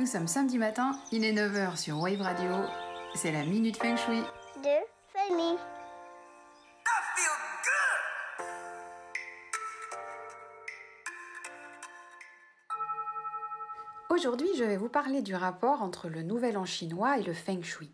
Nous 0.00 0.06
sommes 0.06 0.28
samedi 0.28 0.56
matin, 0.56 0.98
il 1.12 1.26
est 1.26 1.32
9h 1.34 1.76
sur 1.76 2.00
Wave 2.00 2.22
Radio. 2.22 2.50
C'est 3.14 3.32
la 3.32 3.44
Minute 3.44 3.76
Feng 3.76 3.96
Shui. 3.98 4.22
de 4.62 4.78
famille. 5.12 5.58
Aujourd'hui, 14.08 14.48
je 14.56 14.64
vais 14.64 14.78
vous 14.78 14.88
parler 14.88 15.20
du 15.20 15.34
rapport 15.34 15.82
entre 15.82 16.08
le 16.08 16.22
Nouvel 16.22 16.56
An 16.56 16.64
chinois 16.64 17.18
et 17.18 17.22
le 17.22 17.34
Feng 17.34 17.62
Shui. 17.62 17.90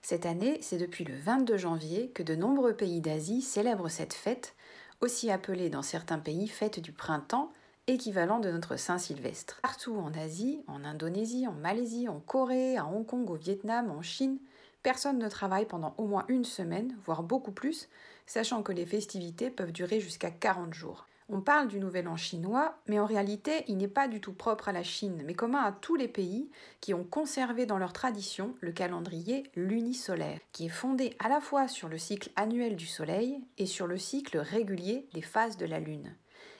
Cette 0.00 0.24
année, 0.24 0.56
c'est 0.62 0.78
depuis 0.78 1.04
le 1.04 1.14
22 1.14 1.58
janvier 1.58 2.08
que 2.14 2.22
de 2.22 2.34
nombreux 2.34 2.72
pays 2.72 3.02
d'Asie 3.02 3.42
célèbrent 3.42 3.90
cette 3.90 4.14
fête, 4.14 4.54
aussi 5.02 5.30
appelée 5.30 5.68
dans 5.68 5.82
certains 5.82 6.18
pays 6.18 6.48
fête 6.48 6.80
du 6.80 6.92
printemps, 6.92 7.52
équivalent 7.88 8.38
de 8.38 8.50
notre 8.50 8.76
Saint-Sylvestre. 8.76 9.60
Partout 9.62 9.96
en 9.96 10.12
Asie, 10.14 10.62
en 10.68 10.84
Indonésie, 10.84 11.48
en 11.48 11.52
Malaisie, 11.52 12.08
en 12.08 12.20
Corée, 12.20 12.76
à 12.76 12.86
Hong 12.86 13.04
Kong, 13.04 13.28
au 13.28 13.34
Vietnam, 13.34 13.90
en 13.90 14.02
Chine, 14.02 14.38
personne 14.82 15.18
ne 15.18 15.28
travaille 15.28 15.66
pendant 15.66 15.94
au 15.98 16.06
moins 16.06 16.24
une 16.28 16.44
semaine, 16.44 16.96
voire 17.04 17.22
beaucoup 17.22 17.52
plus, 17.52 17.88
sachant 18.26 18.62
que 18.62 18.72
les 18.72 18.86
festivités 18.86 19.50
peuvent 19.50 19.72
durer 19.72 20.00
jusqu'à 20.00 20.30
40 20.30 20.72
jours. 20.72 21.06
On 21.28 21.40
parle 21.40 21.68
du 21.68 21.80
Nouvel 21.80 22.08
An 22.08 22.16
chinois, 22.16 22.76
mais 22.86 23.00
en 23.00 23.06
réalité, 23.06 23.64
il 23.66 23.78
n'est 23.78 23.88
pas 23.88 24.06
du 24.06 24.20
tout 24.20 24.34
propre 24.34 24.68
à 24.68 24.72
la 24.72 24.82
Chine, 24.82 25.22
mais 25.24 25.34
commun 25.34 25.62
à 25.62 25.72
tous 25.72 25.96
les 25.96 26.08
pays 26.08 26.50
qui 26.80 26.94
ont 26.94 27.04
conservé 27.04 27.64
dans 27.64 27.78
leur 27.78 27.92
tradition 27.92 28.54
le 28.60 28.70
calendrier 28.70 29.44
lunisolaire, 29.56 30.40
qui 30.52 30.66
est 30.66 30.68
fondé 30.68 31.16
à 31.18 31.28
la 31.28 31.40
fois 31.40 31.68
sur 31.68 31.88
le 31.88 31.96
cycle 31.96 32.30
annuel 32.36 32.76
du 32.76 32.86
Soleil 32.86 33.40
et 33.56 33.66
sur 33.66 33.86
le 33.86 33.98
cycle 33.98 34.38
régulier 34.38 35.08
des 35.14 35.22
phases 35.22 35.56
de 35.56 35.66
la 35.66 35.80
Lune. 35.80 36.14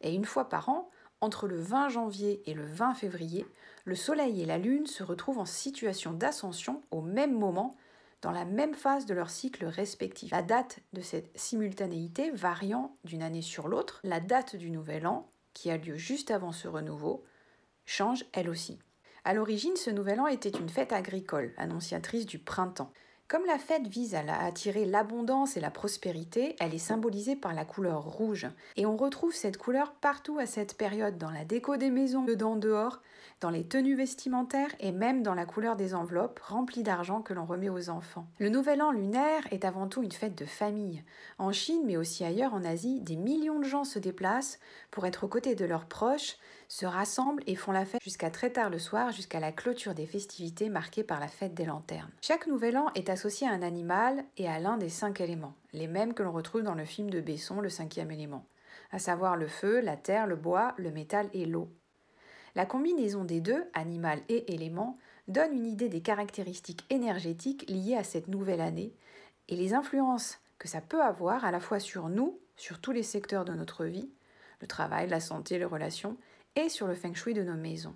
Et 0.00 0.14
une 0.14 0.24
fois 0.24 0.48
par 0.48 0.68
an, 0.68 0.90
entre 1.20 1.46
le 1.46 1.56
20 1.56 1.88
janvier 1.88 2.42
et 2.46 2.54
le 2.54 2.64
20 2.64 2.94
février, 2.94 3.46
le 3.84 3.94
Soleil 3.94 4.42
et 4.42 4.46
la 4.46 4.58
Lune 4.58 4.86
se 4.86 5.02
retrouvent 5.02 5.38
en 5.38 5.44
situation 5.44 6.12
d'ascension 6.12 6.82
au 6.90 7.00
même 7.00 7.36
moment, 7.38 7.76
dans 8.22 8.32
la 8.32 8.44
même 8.44 8.74
phase 8.74 9.06
de 9.06 9.14
leur 9.14 9.30
cycle 9.30 9.64
respectif. 9.66 10.30
La 10.32 10.42
date 10.42 10.80
de 10.92 11.00
cette 11.00 11.30
simultanéité 11.38 12.30
variant 12.30 12.96
d'une 13.04 13.22
année 13.22 13.42
sur 13.42 13.68
l'autre, 13.68 14.00
la 14.04 14.20
date 14.20 14.56
du 14.56 14.70
Nouvel 14.70 15.06
An, 15.06 15.28
qui 15.52 15.70
a 15.70 15.76
lieu 15.76 15.96
juste 15.96 16.30
avant 16.30 16.52
ce 16.52 16.68
renouveau, 16.68 17.24
change 17.84 18.24
elle 18.32 18.50
aussi. 18.50 18.78
À 19.24 19.34
l'origine, 19.34 19.76
ce 19.76 19.90
Nouvel 19.90 20.20
An 20.20 20.26
était 20.26 20.50
une 20.50 20.68
fête 20.68 20.92
agricole, 20.92 21.52
annonciatrice 21.56 22.26
du 22.26 22.38
printemps. 22.38 22.92
Comme 23.28 23.44
la 23.44 23.58
fête 23.58 23.88
vise 23.88 24.14
à 24.14 24.20
attirer 24.44 24.84
l'abondance 24.84 25.56
et 25.56 25.60
la 25.60 25.72
prospérité, 25.72 26.54
elle 26.60 26.72
est 26.74 26.78
symbolisée 26.78 27.34
par 27.34 27.54
la 27.54 27.64
couleur 27.64 28.04
rouge. 28.04 28.46
Et 28.76 28.86
on 28.86 28.96
retrouve 28.96 29.34
cette 29.34 29.58
couleur 29.58 29.94
partout 29.94 30.38
à 30.38 30.46
cette 30.46 30.76
période, 30.76 31.18
dans 31.18 31.32
la 31.32 31.44
déco 31.44 31.76
des 31.76 31.90
maisons, 31.90 32.22
dedans, 32.22 32.54
dehors, 32.54 33.02
dans 33.40 33.50
les 33.50 33.64
tenues 33.64 33.96
vestimentaires 33.96 34.72
et 34.78 34.92
même 34.92 35.24
dans 35.24 35.34
la 35.34 35.44
couleur 35.44 35.74
des 35.74 35.92
enveloppes 35.92 36.38
remplies 36.38 36.84
d'argent 36.84 37.20
que 37.20 37.34
l'on 37.34 37.46
remet 37.46 37.68
aux 37.68 37.90
enfants. 37.90 38.28
Le 38.38 38.48
Nouvel 38.48 38.80
An 38.80 38.92
lunaire 38.92 39.42
est 39.50 39.64
avant 39.64 39.88
tout 39.88 40.04
une 40.04 40.12
fête 40.12 40.38
de 40.38 40.46
famille. 40.46 41.02
En 41.38 41.50
Chine, 41.50 41.82
mais 41.84 41.96
aussi 41.96 42.24
ailleurs 42.24 42.54
en 42.54 42.62
Asie, 42.62 43.00
des 43.00 43.16
millions 43.16 43.58
de 43.58 43.64
gens 43.64 43.84
se 43.84 43.98
déplacent 43.98 44.60
pour 44.92 45.04
être 45.04 45.24
aux 45.24 45.28
côtés 45.28 45.56
de 45.56 45.64
leurs 45.64 45.86
proches, 45.86 46.36
se 46.68 46.86
rassemblent 46.86 47.42
et 47.46 47.54
font 47.54 47.72
la 47.72 47.84
fête 47.84 48.02
jusqu'à 48.02 48.30
très 48.30 48.50
tard 48.50 48.70
le 48.70 48.78
soir, 48.78 49.12
jusqu'à 49.12 49.40
la 49.40 49.52
clôture 49.52 49.94
des 49.94 50.06
festivités 50.06 50.68
marquées 50.68 51.04
par 51.04 51.20
la 51.20 51.28
fête 51.28 51.54
des 51.54 51.64
lanternes. 51.64 52.10
Chaque 52.20 52.46
Nouvel 52.46 52.76
An 52.76 52.90
est 52.94 53.10
associé 53.10 53.46
à 53.46 53.52
un 53.52 53.62
animal 53.62 54.24
et 54.36 54.48
à 54.48 54.58
l'un 54.58 54.76
des 54.76 54.88
cinq 54.88 55.20
éléments, 55.20 55.54
les 55.72 55.86
mêmes 55.86 56.14
que 56.14 56.22
l'on 56.22 56.32
retrouve 56.32 56.62
dans 56.62 56.74
le 56.74 56.84
film 56.84 57.10
de 57.10 57.20
Besson, 57.20 57.60
le 57.60 57.68
cinquième 57.68 58.10
élément, 58.10 58.44
à 58.90 58.98
savoir 58.98 59.36
le 59.36 59.46
feu, 59.46 59.80
la 59.80 59.96
terre, 59.96 60.26
le 60.26 60.36
bois, 60.36 60.74
le 60.76 60.90
métal 60.90 61.28
et 61.32 61.46
l'eau. 61.46 61.68
La 62.54 62.66
combinaison 62.66 63.24
des 63.24 63.40
deux, 63.40 63.64
animal 63.74 64.20
et 64.28 64.54
élément, 64.54 64.98
donne 65.28 65.52
une 65.52 65.66
idée 65.66 65.88
des 65.88 66.00
caractéristiques 66.00 66.86
énergétiques 66.90 67.68
liées 67.68 67.96
à 67.96 68.04
cette 68.04 68.28
nouvelle 68.28 68.60
année 68.60 68.94
et 69.48 69.56
les 69.56 69.74
influences 69.74 70.38
que 70.58 70.68
ça 70.68 70.80
peut 70.80 71.02
avoir 71.02 71.44
à 71.44 71.50
la 71.50 71.60
fois 71.60 71.80
sur 71.80 72.08
nous, 72.08 72.40
sur 72.56 72.80
tous 72.80 72.92
les 72.92 73.02
secteurs 73.02 73.44
de 73.44 73.52
notre 73.52 73.84
vie, 73.84 74.10
le 74.60 74.66
travail, 74.66 75.08
la 75.08 75.20
santé, 75.20 75.58
les 75.58 75.64
relations, 75.64 76.16
et 76.56 76.68
sur 76.68 76.86
le 76.86 76.94
feng 76.94 77.14
shui 77.14 77.34
de 77.34 77.42
nos 77.42 77.54
maisons. 77.54 77.94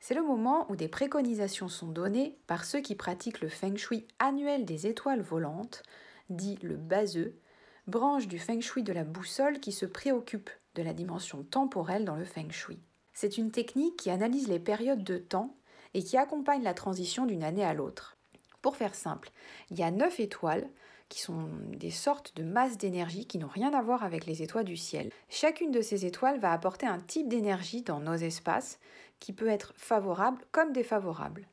C'est 0.00 0.14
le 0.14 0.22
moment 0.22 0.70
où 0.70 0.76
des 0.76 0.88
préconisations 0.88 1.68
sont 1.68 1.88
données 1.88 2.38
par 2.46 2.64
ceux 2.64 2.80
qui 2.80 2.94
pratiquent 2.94 3.40
le 3.40 3.48
feng 3.48 3.76
shui 3.76 4.06
annuel 4.18 4.64
des 4.64 4.86
étoiles 4.86 5.22
volantes, 5.22 5.82
dit 6.28 6.58
le 6.62 6.76
baseux, 6.76 7.38
branche 7.86 8.28
du 8.28 8.38
feng 8.38 8.60
shui 8.60 8.82
de 8.82 8.92
la 8.92 9.04
boussole 9.04 9.60
qui 9.60 9.72
se 9.72 9.86
préoccupe 9.86 10.50
de 10.74 10.82
la 10.82 10.92
dimension 10.92 11.42
temporelle 11.42 12.04
dans 12.04 12.16
le 12.16 12.24
feng 12.24 12.50
shui. 12.50 12.80
C'est 13.12 13.38
une 13.38 13.50
technique 13.50 13.96
qui 13.96 14.10
analyse 14.10 14.48
les 14.48 14.58
périodes 14.58 15.04
de 15.04 15.18
temps 15.18 15.56
et 15.94 16.02
qui 16.02 16.16
accompagne 16.16 16.62
la 16.62 16.74
transition 16.74 17.26
d'une 17.26 17.44
année 17.44 17.64
à 17.64 17.74
l'autre. 17.74 18.16
Pour 18.60 18.76
faire 18.76 18.94
simple, 18.94 19.30
il 19.70 19.78
y 19.78 19.82
a 19.82 19.90
neuf 19.90 20.20
étoiles 20.20 20.68
qui 21.12 21.20
sont 21.20 21.50
des 21.68 21.90
sortes 21.90 22.34
de 22.36 22.42
masses 22.42 22.78
d'énergie 22.78 23.26
qui 23.26 23.36
n'ont 23.36 23.46
rien 23.46 23.74
à 23.74 23.82
voir 23.82 24.02
avec 24.02 24.24
les 24.24 24.42
étoiles 24.42 24.64
du 24.64 24.78
ciel. 24.78 25.10
Chacune 25.28 25.70
de 25.70 25.82
ces 25.82 26.06
étoiles 26.06 26.40
va 26.40 26.52
apporter 26.52 26.86
un 26.86 27.00
type 27.00 27.28
d'énergie 27.28 27.82
dans 27.82 28.00
nos 28.00 28.14
espaces 28.14 28.78
qui 29.20 29.34
peut 29.34 29.48
être 29.48 29.74
favorable 29.76 30.42
comme 30.52 30.72
défavorable. 30.72 31.46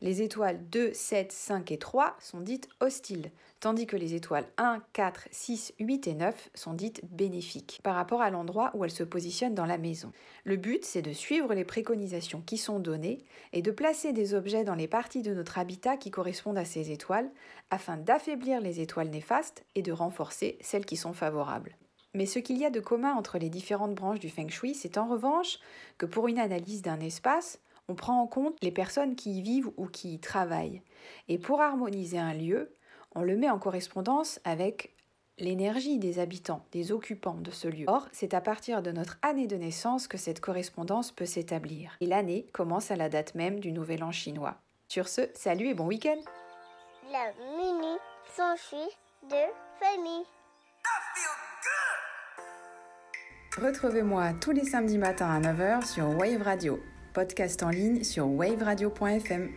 Les 0.00 0.22
étoiles 0.22 0.60
2, 0.70 0.92
7, 0.92 1.32
5 1.32 1.72
et 1.72 1.78
3 1.78 2.16
sont 2.20 2.40
dites 2.40 2.68
hostiles, 2.78 3.32
tandis 3.58 3.84
que 3.84 3.96
les 3.96 4.14
étoiles 4.14 4.46
1, 4.56 4.80
4, 4.92 5.26
6, 5.32 5.74
8 5.80 6.06
et 6.06 6.14
9 6.14 6.50
sont 6.54 6.72
dites 6.72 7.00
bénéfiques 7.10 7.80
par 7.82 7.96
rapport 7.96 8.22
à 8.22 8.30
l'endroit 8.30 8.70
où 8.74 8.84
elles 8.84 8.92
se 8.92 9.02
positionnent 9.02 9.56
dans 9.56 9.66
la 9.66 9.76
maison. 9.76 10.12
Le 10.44 10.56
but, 10.56 10.84
c'est 10.84 11.02
de 11.02 11.12
suivre 11.12 11.52
les 11.52 11.64
préconisations 11.64 12.42
qui 12.42 12.58
sont 12.58 12.78
données 12.78 13.18
et 13.52 13.60
de 13.60 13.72
placer 13.72 14.12
des 14.12 14.34
objets 14.34 14.62
dans 14.62 14.76
les 14.76 14.86
parties 14.86 15.22
de 15.22 15.34
notre 15.34 15.58
habitat 15.58 15.96
qui 15.96 16.12
correspondent 16.12 16.58
à 16.58 16.64
ces 16.64 16.92
étoiles 16.92 17.30
afin 17.70 17.96
d'affaiblir 17.96 18.60
les 18.60 18.80
étoiles 18.80 19.10
néfastes 19.10 19.64
et 19.74 19.82
de 19.82 19.90
renforcer 19.90 20.58
celles 20.60 20.86
qui 20.86 20.96
sont 20.96 21.12
favorables. 21.12 21.76
Mais 22.14 22.26
ce 22.26 22.38
qu'il 22.38 22.58
y 22.58 22.64
a 22.64 22.70
de 22.70 22.80
commun 22.80 23.14
entre 23.14 23.38
les 23.38 23.50
différentes 23.50 23.96
branches 23.96 24.20
du 24.20 24.30
feng 24.30 24.48
shui, 24.48 24.74
c'est 24.74 24.96
en 24.96 25.08
revanche 25.08 25.58
que 25.98 26.06
pour 26.06 26.28
une 26.28 26.38
analyse 26.38 26.82
d'un 26.82 27.00
espace, 27.00 27.58
on 27.88 27.94
prend 27.94 28.20
en 28.20 28.26
compte 28.26 28.56
les 28.62 28.70
personnes 28.70 29.16
qui 29.16 29.38
y 29.38 29.42
vivent 29.42 29.70
ou 29.76 29.86
qui 29.86 30.14
y 30.14 30.20
travaillent. 30.20 30.82
Et 31.28 31.38
pour 31.38 31.60
harmoniser 31.60 32.18
un 32.18 32.34
lieu, 32.34 32.74
on 33.14 33.22
le 33.22 33.36
met 33.36 33.50
en 33.50 33.58
correspondance 33.58 34.40
avec 34.44 34.94
l'énergie 35.38 35.98
des 35.98 36.18
habitants, 36.18 36.64
des 36.72 36.92
occupants 36.92 37.38
de 37.40 37.50
ce 37.50 37.68
lieu. 37.68 37.84
Or, 37.86 38.08
c'est 38.12 38.34
à 38.34 38.40
partir 38.40 38.82
de 38.82 38.90
notre 38.90 39.18
année 39.22 39.46
de 39.46 39.56
naissance 39.56 40.06
que 40.06 40.18
cette 40.18 40.40
correspondance 40.40 41.12
peut 41.12 41.26
s'établir. 41.26 41.96
Et 42.00 42.06
l'année 42.06 42.46
commence 42.52 42.90
à 42.90 42.96
la 42.96 43.08
date 43.08 43.34
même 43.34 43.60
du 43.60 43.72
Nouvel 43.72 44.04
An 44.04 44.12
chinois. 44.12 44.56
Sur 44.88 45.08
ce, 45.08 45.22
salut 45.34 45.68
et 45.68 45.74
bon 45.74 45.86
week-end 45.86 46.18
La 47.10 47.32
mini 47.56 47.96
s'enfuit 48.36 48.78
de 49.30 49.44
famille. 49.80 50.24
Retrouvez-moi 53.56 54.34
tous 54.40 54.52
les 54.52 54.64
samedis 54.64 54.98
matins 54.98 55.30
à 55.30 55.40
9h 55.40 55.86
sur 55.86 56.08
Wave 56.16 56.42
Radio 56.42 56.78
podcast 57.18 57.64
en 57.64 57.70
ligne 57.70 58.04
sur 58.04 58.28
waveradio.fm. 58.28 59.48